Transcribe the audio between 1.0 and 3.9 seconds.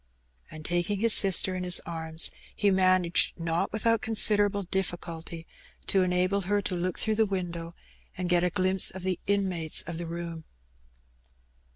sister in his arms, he managed, not